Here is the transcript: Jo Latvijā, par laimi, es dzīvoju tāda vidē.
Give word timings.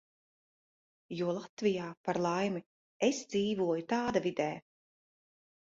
Jo 1.19 1.35
Latvijā, 1.39 1.91
par 2.09 2.19
laimi, 2.27 2.63
es 3.11 3.21
dzīvoju 3.35 3.87
tāda 3.95 4.25
vidē. 4.29 4.51